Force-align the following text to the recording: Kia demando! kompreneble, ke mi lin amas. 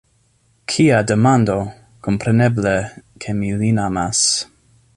Kia 0.71 1.01
demando! 1.11 1.57
kompreneble, 2.07 2.73
ke 3.27 3.37
mi 3.43 3.53
lin 3.61 3.83
amas. 3.87 4.25